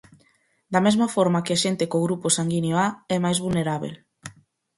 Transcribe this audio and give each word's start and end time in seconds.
Da 0.73 0.79
mesma 0.85 1.07
forma 1.15 1.43
que 1.45 1.53
a 1.53 1.61
xente 1.63 1.85
co 1.91 2.03
grupo 2.05 2.27
sanguíneo 2.37 2.75
A 2.85 2.87
é 3.15 3.17
máis 3.23 3.37
vulnerábel. 3.45 3.93